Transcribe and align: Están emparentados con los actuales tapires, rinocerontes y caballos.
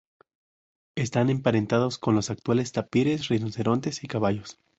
Están 0.95 1.29
emparentados 1.29 1.99
con 1.99 2.15
los 2.15 2.31
actuales 2.31 2.71
tapires, 2.71 3.27
rinocerontes 3.27 4.03
y 4.03 4.07
caballos. 4.07 4.57